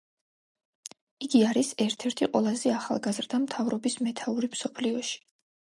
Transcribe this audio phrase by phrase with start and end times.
[1.27, 5.19] იგი არის ერთ-ერთი ყველაზე ახალგაზრდა მთავრობის მეთაური მსოფლიოში.